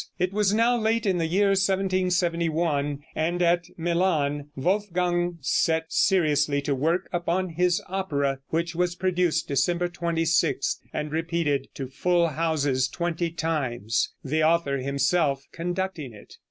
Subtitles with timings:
[0.17, 6.73] It was now late in the year 1771, and at Milan Wolfgang set seriously to
[6.73, 13.29] work upon his opera, which was produced December 26 and repeated to full houses twenty
[13.29, 16.33] times, the author himself conducting it.